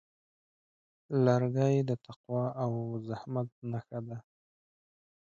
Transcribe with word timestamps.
لرګی 1.25 1.75
د 1.89 1.91
تقوا 2.05 2.43
او 2.63 2.71
زحمت 3.07 3.49
نښه 3.71 3.99
ده. 4.07 4.17